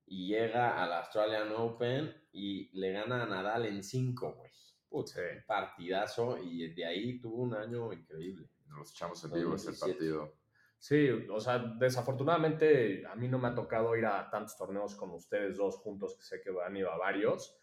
[0.08, 4.50] y llega al Australian Open y le gana a Nadal en cinco, güey.
[4.90, 5.22] Put, Sí.
[5.46, 8.50] Partidazo, y de ahí tuvo un año increíble.
[8.66, 9.94] Nos echamos en vivo ese 2017.
[9.94, 10.34] partido.
[10.80, 15.18] Sí, o sea, desafortunadamente a mí no me ha tocado ir a tantos torneos como
[15.18, 17.56] ustedes dos juntos, que sé que han ido a varios.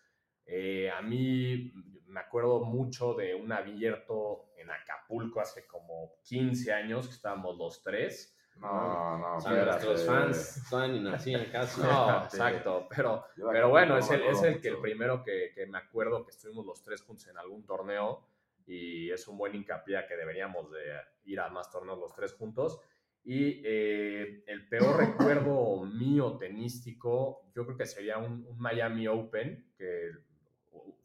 [0.46, 1.72] Eh, a mí
[2.14, 7.82] me acuerdo mucho de un abierto en Acapulco hace como 15 años, que estábamos los
[7.82, 8.38] tres.
[8.56, 9.86] No, no, O sea, espérate.
[9.86, 11.80] nuestros fans nacían casi.
[11.82, 15.66] No, exacto, pero, pero bueno, no es el, es el que el primero que, que
[15.66, 18.28] me acuerdo que estuvimos los tres juntos en algún torneo
[18.64, 20.84] y es un buen hincapié a que deberíamos de
[21.24, 22.80] ir a más torneos los tres juntos.
[23.24, 29.72] Y eh, el peor recuerdo mío tenístico, yo creo que sería un, un Miami Open,
[29.76, 30.10] que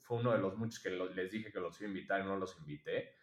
[0.10, 2.24] fue uno de los muchos que lo- les dije que los iba a invitar y
[2.24, 3.13] no los invité.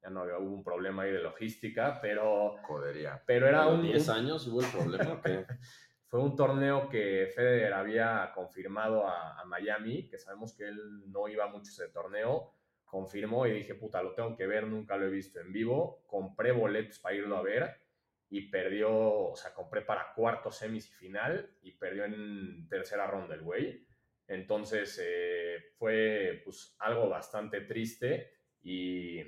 [0.00, 3.20] Ya no había, hubo un problema ahí de logística, pero, Codería.
[3.26, 5.44] pero era ¿A los un, 10 un- años hubo el problema que
[6.06, 11.26] fue un torneo que Federer había confirmado a, a Miami, que sabemos que él no
[11.26, 12.52] iba mucho a ese torneo.
[12.84, 16.04] Confirmó y dije, puta, lo tengo que ver, nunca lo he visto en vivo.
[16.06, 17.74] Compré boletos para irlo a ver
[18.30, 18.92] y perdió,
[19.32, 23.84] o sea, compré para cuarto, semis y final y perdió en tercera ronda el güey.
[24.28, 28.30] Entonces eh, fue pues algo bastante triste
[28.62, 29.20] y,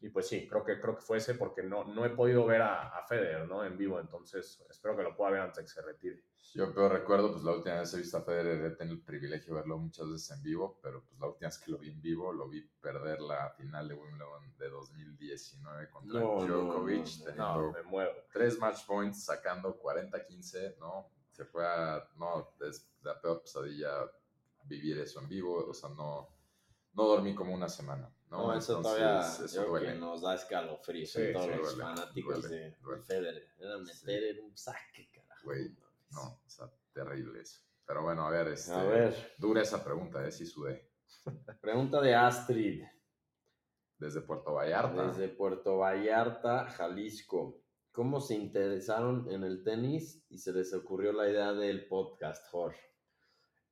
[0.00, 2.62] y pues sí, creo que, creo que fue ese porque no, no he podido ver
[2.62, 3.64] a, a Federer ¿no?
[3.64, 6.24] en vivo, entonces espero que lo pueda ver antes de que se retire.
[6.54, 9.52] Yo peor recuerdo, pues la última vez he visto a Federer, he tenido el privilegio
[9.54, 12.00] de verlo muchas veces en vivo, pero pues la última vez que lo vi en
[12.00, 17.06] vivo, lo vi perder la final de Wimbledon de 2019 contra No, Djokovic,
[17.36, 18.12] no, No, me muero.
[18.32, 21.10] tres match points, sacando 40-15, ¿no?
[21.32, 24.10] Se fue a, no, es la peor pesadilla
[24.68, 26.28] vivir eso en vivo, o sea, no,
[26.92, 28.48] no dormí como una semana, ¿no?
[28.48, 29.86] No, eso Entonces, todavía eso duele.
[29.86, 33.02] que nos da escalofríos Sí, en todos sí, los duele, fanáticos duele, de, de duele.
[33.02, 33.48] Federer.
[33.58, 35.44] Era meter en un saque, carajo.
[35.44, 35.74] Güey,
[36.10, 37.60] No, o sea, terrible eso.
[37.86, 40.30] Pero bueno, a ver, este, A ver, dura esa pregunta, ¿eh?
[40.30, 40.90] Sí sudé.
[41.62, 42.84] pregunta de Astrid,
[43.96, 45.06] Desde Puerto Vallarta.
[45.08, 47.62] desde Puerto Vallarta, Jalisco.
[47.92, 52.78] ¿Cómo se interesaron en el tenis y se les ocurrió la idea del podcast, Jorge?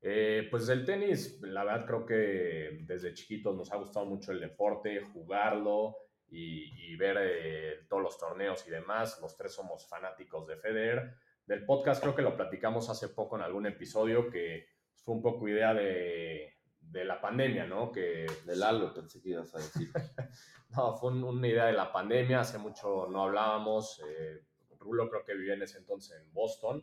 [0.02, 4.40] Eh, pues el tenis, la verdad creo que desde chiquitos nos ha gustado mucho el
[4.40, 5.96] deporte, jugarlo
[6.28, 9.18] y, y ver eh, todos los torneos y demás.
[9.20, 11.14] Los tres somos fanáticos de Federer.
[11.46, 14.66] Del podcast creo que lo platicamos hace poco en algún episodio que
[15.04, 17.90] fue un poco idea de, de la pandemia, ¿no?
[17.92, 19.88] Que De Lalo, pensé que ibas a decir.
[20.76, 24.02] No, fue un- una idea de la pandemia, hace mucho no hablábamos.
[24.06, 24.42] eh,
[24.80, 26.82] Rulo creo que vivía en ese entonces en Boston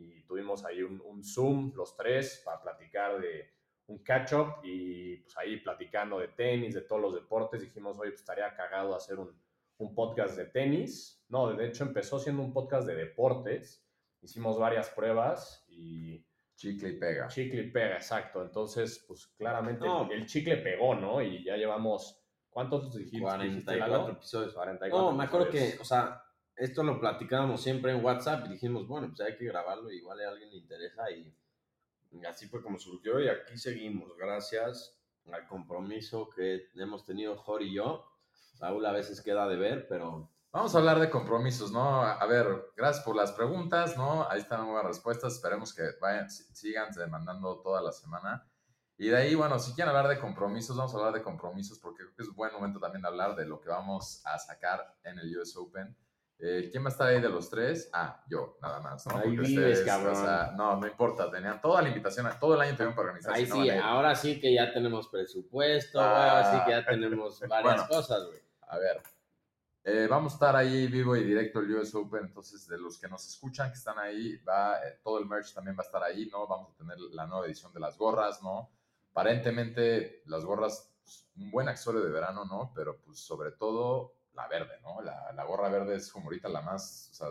[0.00, 3.50] y tuvimos ahí un, un Zoom, los tres, para platicar de
[3.86, 8.20] un catch-up y pues ahí platicando de tenis, de todos los deportes, dijimos, oye, pues
[8.20, 9.36] estaría cagado hacer un,
[9.78, 11.24] un podcast de tenis.
[11.28, 13.84] No, de hecho empezó siendo un podcast de deportes,
[14.22, 17.26] hicimos varias pruebas y Chicle y pega.
[17.28, 18.42] chicle y pega, exacto.
[18.42, 20.04] Entonces, pues claramente No.
[20.04, 21.22] el, el chicle pegó, ¿no?
[21.22, 23.16] Y ya llevamos, ¿cuántos dijiste?
[23.16, 24.12] dijiste, 44 Lalo?
[24.12, 24.52] episodios.
[24.52, 25.74] 44 No, me acuerdo episodios.
[25.76, 26.22] que, o sea,
[26.60, 30.28] esto lo platicábamos siempre en WhatsApp y dijimos, bueno, pues hay que grabarlo, igual a
[30.28, 31.34] alguien le interesa y,
[32.28, 34.96] así fue como surgió y aquí seguimos, gracias
[35.32, 38.06] al compromiso que hemos tenido Jorge y yo.
[38.58, 42.02] Raúl a veces queda de ver, pero Vamos a hablar de compromisos, ¿no?
[42.02, 44.28] A ver, gracias por las preguntas, ¿no?
[44.28, 45.34] Ahí están nuevas respuestas.
[45.34, 48.44] Esperemos que vayan, si- sigan mandando toda la semana.
[48.98, 52.02] Y de ahí, bueno, si quieren hablar de compromisos, vamos a hablar de compromisos porque
[52.02, 54.96] creo que es un buen momento también de hablar de lo que vamos a sacar
[55.04, 55.96] en el US Open.
[56.42, 57.90] Eh, ¿Quién va a estar ahí de los tres?
[57.92, 59.16] Ah, yo, nada más, ¿no?
[59.18, 60.12] Ahí vives, ustedes, cabrón.
[60.16, 63.34] o sea, no, no importa, tenían toda la invitación, todo el año tuvieron para organizar.
[63.34, 63.72] ahí si no sí, ir.
[63.74, 66.30] ahora sí que ya tenemos presupuesto, Ah.
[66.30, 67.86] ahora sí que ya tenemos varias Bueno.
[67.88, 68.40] cosas, güey.
[68.68, 69.02] A ver,
[69.84, 73.08] eh, vamos a estar ahí vivo y directo el US Open, entonces de los que
[73.08, 76.26] nos escuchan, que están ahí, va, eh, todo el merch también va a estar ahí,
[76.32, 76.46] ¿no?
[76.46, 78.70] Vamos a tener la nueva edición de las gorras, ¿no?
[79.12, 82.72] Aparentemente las gorras, pues, un buen accesorio de verano, ¿no?
[82.74, 85.00] Pero pues sobre todo la verde, ¿no?
[85.02, 87.28] La, la gorra verde es como ahorita la más, o sea,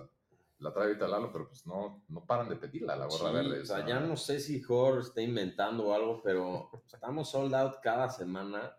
[0.60, 3.62] la trae ahorita Lalo, pero pues no, no paran de pedirla, la gorra Sí, verde.
[3.62, 7.76] O sea, ya no sé si Jorge está inventando o algo, pero estamos sold out
[7.82, 8.76] cada semana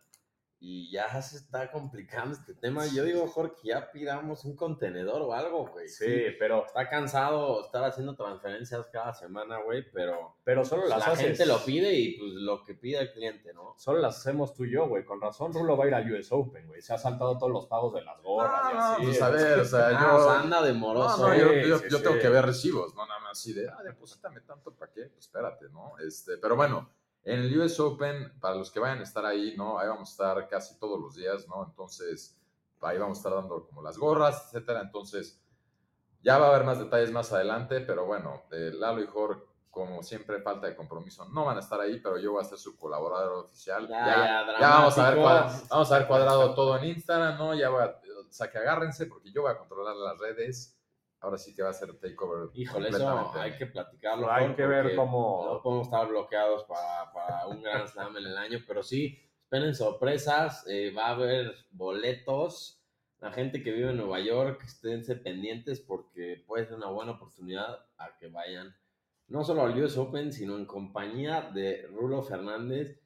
[0.62, 2.84] y ya se está complicando este tema.
[2.86, 5.88] Yo digo, Jorge, ya pidamos un contenedor o algo, güey.
[5.88, 6.04] Sí,
[6.38, 11.12] pero, Está cansado estar haciendo transferencias cada semana, güey, pero pero solo pues, las la
[11.14, 13.74] haces- gente lo pide y pues lo que pide el cliente, ¿no?
[13.78, 15.04] Solo las hacemos tú y yo, güey.
[15.04, 16.82] Con razón, Rulo va a ir al US Open, güey.
[16.82, 19.02] Se ha saltado todos los pagos de las gorras No, y no, así.
[19.06, 20.16] pues a ver, o sea, Ah, yo...
[20.16, 21.26] o sea, anda de No, moroso.
[21.28, 22.04] no, yo, Sí, yo- sí, yo sí.
[22.04, 25.04] tengo que ver recibos, no nada más así de, ah, deposítame tanto, ¿para qué?
[25.06, 25.94] Pues espérate, ¿no?
[26.06, 26.90] Este, pero bueno,
[27.24, 29.78] En el US Open, para los que vayan a estar ahí, ¿no?
[29.78, 31.64] Ahí vamos a estar casi todos los días, ¿no?
[31.64, 32.38] Entonces,
[32.80, 34.80] ahí vamos a estar dando como las gorras, etcétera.
[34.80, 35.38] Entonces,
[36.22, 40.02] ya va a haber más detalles más adelante, pero bueno, eh, Lalo y Jorge, como
[40.02, 42.76] siempre, falta de compromiso, no van a estar ahí, pero yo voy a ser su
[42.76, 43.87] colaborador oficial.
[43.87, 45.22] Ya, Ya, ya, ya vamos, a ver dramático.
[45.50, 47.54] cuadra- vamos a ver cuadrado todo en Instagram, ¿no?
[47.54, 50.76] Ya voy a, o sea, que agárrense porque yo voy a controlar las redes.
[51.20, 52.48] Ahora sí que va a ser takeover.
[52.54, 54.30] Híjole, eso hay que platicarlo.
[54.33, 58.37] Hay que ver cómo- No podemos estar bloqueados para, para un Grand Slam en el
[58.38, 60.64] año, pero sí, esperen sorpresas.
[60.66, 62.83] eh, va a haber boletos.
[63.20, 67.85] La gente que vive en Nueva York, esténse pendientes porque puede ser una buena oportunidad
[67.98, 68.74] a que vayan
[69.28, 72.99] no solo al US Open, sino en compañía de Rulo Fernández,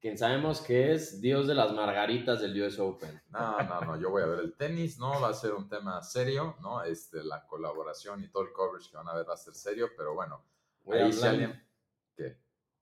[0.00, 3.20] quien sabemos que es Dios de las margaritas del US Open.
[3.30, 5.20] No, no, no, yo voy a ver el tenis, ¿no?
[5.20, 6.82] Va a ser un tema serio, ¿no?
[6.84, 9.90] Este, la colaboración y todo el coverage que van a ver va a ser serio,
[9.96, 10.44] pero bueno,
[10.84, 11.60] Güey, ahí si alguien...
[12.16, 12.38] ¿Qué?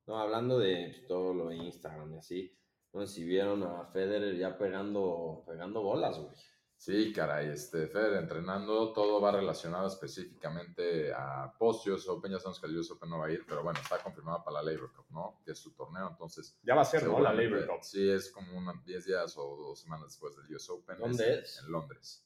[0.06, 2.56] No, hablando de pues, todo lo de Instagram y así,
[2.92, 6.34] no sé si vieron a Federer ya pegando, pegando bolas, güey.
[6.78, 12.66] Sí, caray, este, Federer entrenando, todo va relacionado específicamente a post-US Open, ya sabemos que
[12.66, 15.06] el US Open no va a ir, pero bueno, está confirmado para la Labor Cup,
[15.10, 15.40] ¿no?
[15.44, 16.58] Que es su torneo, entonces...
[16.62, 17.18] Ya va a ser, ¿no?
[17.18, 17.82] La Labor Cup.
[17.82, 20.98] Sí, es como unos 10 días o dos semanas después del US Open.
[20.98, 21.58] ¿Dónde es?
[21.64, 22.24] En Londres.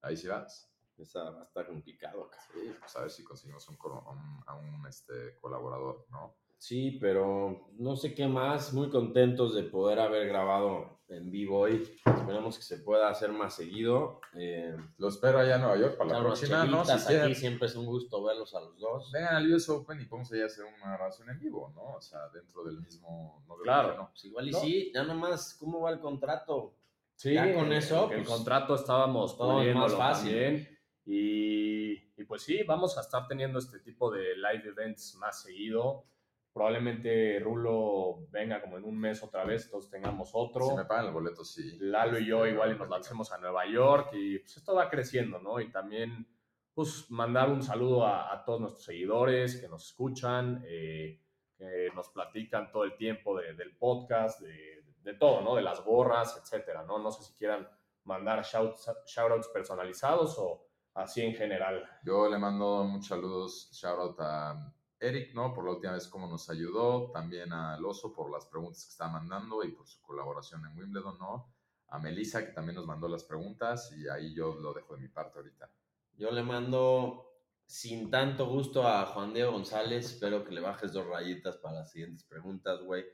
[0.00, 0.66] Ahí sí vas.
[0.96, 2.42] Esa va a estar complicado, cara.
[2.52, 6.34] Sí, pues a ver si conseguimos un, un- a un este, colaborador, ¿no?
[6.60, 8.74] Sí, pero no sé qué más.
[8.74, 11.90] Muy contentos de poder haber grabado en vivo hoy.
[12.04, 14.20] Esperamos que se pueda hacer más seguido.
[14.34, 16.84] Eh, Lo espero allá en Nueva York para la próxima, ¿no?
[16.84, 19.10] Si quieren, aquí siempre es un gusto verlos a los dos.
[19.10, 21.94] vengan al US Open y podemos ahí hacer una grabación en vivo, ¿no?
[21.96, 23.42] O sea, dentro del mismo...
[23.48, 23.96] No Claro.
[23.96, 24.08] no.
[24.10, 24.60] Pues igual y No.
[24.60, 26.74] sí, ya nomás, ¿cómo va el contrato?
[27.16, 30.30] Sí, Ya con eso, el, el pues, contrato estábamos todo más fácil.
[30.30, 30.78] también.
[31.06, 36.04] Y, y pues sí, vamos a estar teniendo este tipo de live events más seguido.
[36.52, 40.66] Probablemente Rulo venga como en un mes otra vez, entonces tengamos otro.
[40.68, 41.78] Si me pagan el boleto, sí.
[41.80, 44.90] Lalo y yo Este, igual y nos lancemos a Nueva York y pues esto va
[44.90, 45.60] creciendo, ¿no?
[45.60, 46.26] Y también
[46.74, 51.20] pues mandar un saludo a, a todos nuestros seguidores que nos escuchan, eh,
[51.56, 55.54] que nos platican todo el tiempo de- del podcast, de, de todo, ¿no?
[55.56, 56.98] De las gorras, etcétera, ¿no?
[56.98, 57.68] No sé si quieran
[58.04, 61.84] mandar shouts, shoutouts personalizados o así en general.
[62.04, 65.54] Yo le mando muchos saludos, shout out a Eric, ¿no?
[65.54, 69.08] Por la última vez cómo nos ayudó, también a Loso por las preguntas que está
[69.08, 71.54] mandando y por su colaboración en Wimbledon, ¿no?
[71.88, 75.08] A Melissa que también nos mandó las preguntas y ahí yo lo dejo de mi
[75.08, 75.70] parte ahorita.
[76.16, 77.30] Yo le mando
[77.64, 80.04] sin tanto gusto a Juan Diego González.
[80.04, 83.04] Espero que le bajes dos rayitas para las siguientes preguntas, güey.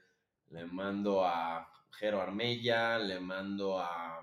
[0.49, 4.21] Le mando a Jero Armella, le mando a,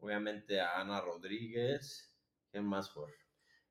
[0.00, 2.14] obviamente, a Ana Rodríguez.
[2.50, 3.27] ¿Quién más, Jorge?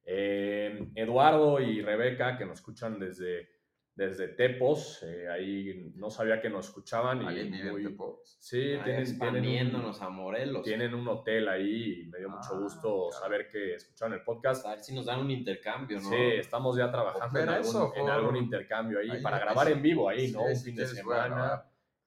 [0.10, 3.50] Eh, Eduardo y Rebeca, que nos escuchan desde,
[3.93, 7.22] desde Tepos, eh, ahí no sabía que nos escuchaban.
[7.24, 8.38] Y ¿Alguien vive muy- Tepos?
[8.39, 10.63] Sí, tienen, tienen, un, a Morelos.
[10.63, 13.22] tienen un hotel ahí y me dio mucho Ah, gusto claro.
[13.22, 14.65] saber que escucharon el podcast.
[14.65, 16.10] A ver si nos dan un intercambio, ¿no?
[16.10, 19.82] Sí, estamos ya trabajando en algún, eso, en algún intercambio ahí, Ahí, para grabar en
[19.82, 20.43] vivo ahí, Sí, ¿no?
[20.46, 21.65] Un si fin de semana.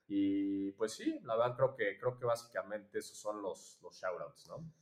[0.09, 4.49] Y pues sí, la verdad creo que, creo que básicamente esos son los, los shoutouts,
[4.49, 4.73] ¿no?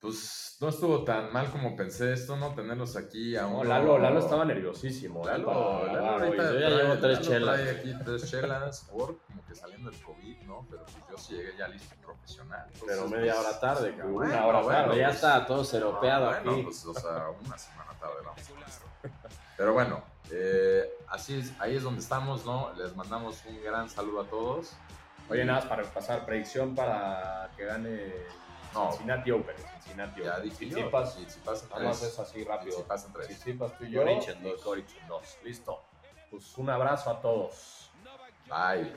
[0.00, 2.54] Pues no estuvo tan mal como pensé esto, ¿no?
[2.54, 5.22] Tenerlos aquí a No, Lalo, Lalo estaba nerviosísimo.
[5.24, 5.32] ¿eh?
[5.32, 7.54] Lalo, Lalo ahorita yo ya trae- llevo tres Lalo chelas.
[7.60, 10.66] trae aquí tres chelas, por como que saliendo del COVID, ¿no?
[10.70, 12.66] Pero pues yo sí llegué ya listo profesional.
[12.80, 14.12] Pero Entonces, media pues, hora tarde, cabrón.
[14.14, 16.62] bueno, Una hora bueno, ya pues, está todo seropeado Ah, bueno, aquí.
[16.62, 18.40] pues, o sea, una semana tarde vamos.
[19.58, 22.72] Pero bueno, eh, así es, ahí es donde estamos, ¿no?
[22.74, 24.72] Les mandamos un gran saludo a todos.
[25.28, 28.14] Oye, nada más para pasar predicción para que gane
[28.72, 28.88] No.
[28.92, 29.54] Cincinnati Open.
[29.90, 32.12] Cincinnati Ya dije yo, Tsitsipas, Tsitsipas en nada más tres.
[32.12, 32.70] es así rápido.
[32.70, 33.26] Tsitsipas en tres.
[33.26, 34.00] Tsitsipas tú y yo.
[34.02, 34.60] Coric en y dos.
[34.62, 35.38] Coric en dos.
[35.44, 35.82] Listo.
[36.30, 37.90] Pues un abrazo a todos.
[38.48, 38.96] Bye.